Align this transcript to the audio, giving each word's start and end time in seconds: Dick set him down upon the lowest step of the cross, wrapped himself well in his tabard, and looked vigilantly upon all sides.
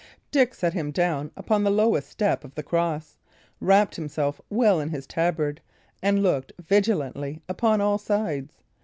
Dick 0.31 0.55
set 0.55 0.73
him 0.73 0.89
down 0.89 1.29
upon 1.37 1.63
the 1.63 1.69
lowest 1.69 2.09
step 2.09 2.43
of 2.43 2.55
the 2.55 2.63
cross, 2.63 3.19
wrapped 3.59 3.95
himself 3.97 4.41
well 4.49 4.79
in 4.79 4.89
his 4.89 5.05
tabard, 5.05 5.61
and 6.01 6.23
looked 6.23 6.51
vigilantly 6.59 7.43
upon 7.47 7.81
all 7.81 7.99
sides. 7.99 8.63